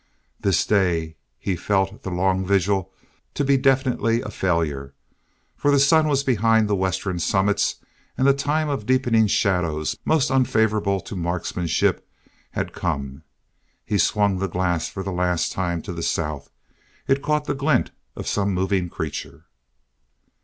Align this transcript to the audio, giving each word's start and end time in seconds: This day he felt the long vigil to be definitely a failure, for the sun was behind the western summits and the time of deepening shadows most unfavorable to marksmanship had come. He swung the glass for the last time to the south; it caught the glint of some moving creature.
This 0.39 0.65
day 0.65 1.15
he 1.37 1.55
felt 1.55 2.01
the 2.01 2.09
long 2.09 2.43
vigil 2.43 2.91
to 3.35 3.43
be 3.43 3.55
definitely 3.55 4.19
a 4.21 4.31
failure, 4.31 4.95
for 5.55 5.69
the 5.69 5.77
sun 5.79 6.07
was 6.07 6.23
behind 6.23 6.67
the 6.67 6.75
western 6.75 7.19
summits 7.19 7.75
and 8.17 8.25
the 8.25 8.33
time 8.33 8.67
of 8.67 8.87
deepening 8.87 9.27
shadows 9.27 9.95
most 10.03 10.31
unfavorable 10.31 11.01
to 11.01 11.15
marksmanship 11.15 12.09
had 12.53 12.73
come. 12.73 13.21
He 13.85 13.99
swung 13.99 14.39
the 14.39 14.47
glass 14.49 14.89
for 14.89 15.03
the 15.03 15.11
last 15.13 15.51
time 15.51 15.83
to 15.83 15.93
the 15.93 16.01
south; 16.01 16.49
it 17.07 17.21
caught 17.21 17.45
the 17.45 17.53
glint 17.53 17.91
of 18.15 18.25
some 18.27 18.55
moving 18.55 18.89
creature. 18.89 19.45